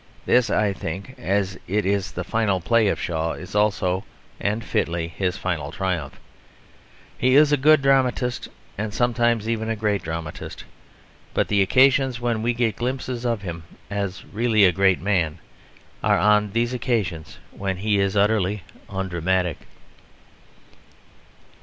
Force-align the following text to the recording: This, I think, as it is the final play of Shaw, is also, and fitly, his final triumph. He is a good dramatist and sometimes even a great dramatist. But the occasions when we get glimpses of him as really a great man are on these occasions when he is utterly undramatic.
This, 0.25 0.49
I 0.49 0.73
think, 0.73 1.13
as 1.19 1.59
it 1.67 1.85
is 1.85 2.11
the 2.13 2.23
final 2.23 2.59
play 2.59 2.87
of 2.87 2.99
Shaw, 2.99 3.33
is 3.33 3.53
also, 3.53 4.03
and 4.39 4.63
fitly, 4.65 5.07
his 5.07 5.37
final 5.37 5.71
triumph. 5.71 6.19
He 7.15 7.35
is 7.35 7.51
a 7.51 7.55
good 7.55 7.83
dramatist 7.83 8.49
and 8.79 8.95
sometimes 8.95 9.47
even 9.47 9.69
a 9.69 9.75
great 9.75 10.01
dramatist. 10.01 10.63
But 11.35 11.49
the 11.49 11.61
occasions 11.61 12.19
when 12.19 12.41
we 12.41 12.55
get 12.55 12.77
glimpses 12.77 13.27
of 13.27 13.43
him 13.43 13.61
as 13.91 14.25
really 14.25 14.65
a 14.65 14.71
great 14.71 14.99
man 14.99 15.37
are 16.03 16.17
on 16.17 16.53
these 16.53 16.73
occasions 16.73 17.37
when 17.51 17.77
he 17.77 17.99
is 17.99 18.17
utterly 18.17 18.63
undramatic. 18.89 19.67